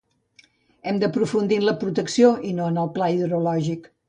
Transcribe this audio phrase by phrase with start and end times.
[0.91, 3.93] Hem d’aprofundir en la protecció, i no en el pla hidrològic